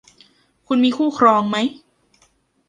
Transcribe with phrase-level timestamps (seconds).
[0.67, 1.57] คุณมีคู่ครองไหม